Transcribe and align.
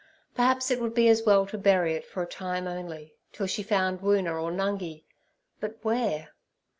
Perhaps 0.33 0.71
it 0.71 0.79
would 0.81 0.95
be 0.95 1.07
as 1.09 1.21
well 1.27 1.45
to 1.45 1.59
bury 1.59 1.93
it 1.93 2.03
for 2.07 2.23
a 2.23 2.25
time 2.25 2.65
only, 2.67 3.13
till 3.31 3.45
she 3.45 3.61
found 3.61 3.99
Woona 4.01 4.33
or 4.41 4.51
Nungi; 4.51 5.03
but 5.59 5.77
where? 5.83 6.29